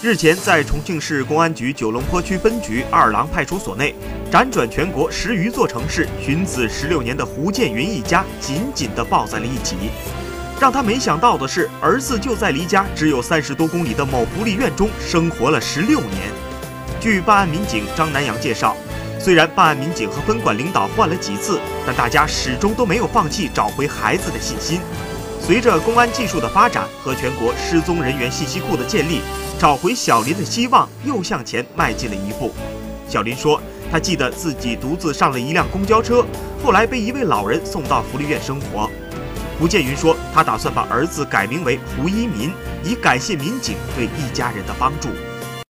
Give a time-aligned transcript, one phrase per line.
[0.00, 3.92] 日前，在重庆市公安局九龙坡区分局二郎派出所内，
[4.30, 9.74] 辗转全国十余座城市寻子十六年的胡建云一家紧紧地抱在了一起。
[10.60, 16.30] 让他没想到的是，儿子就在离家只有三十多公里的某福利院中生活了十六年。
[17.00, 18.76] 据办案民警张南阳介绍，
[19.18, 24.80] 虽然办案民警和分管领导换了几次，但大家始终都没有放弃找回孩子的信心。
[25.40, 29.22] 随着公安技术的发展和全国失踪人员信息库的建立，
[29.58, 32.52] 找回小林的希望又向前迈进了一步。
[33.08, 33.58] 小林说
[33.90, 36.22] ：“他记得自己独自上了一辆公交车，
[36.62, 38.90] 后来被一位老人送到福利院生活。”
[39.58, 42.52] 胡建云说：“他打算把儿子改名为胡一民，
[42.84, 45.08] 以感谢民警对一家人的帮助。”